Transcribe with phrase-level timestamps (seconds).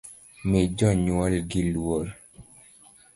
[0.49, 2.07] Mi jonywolgi luorr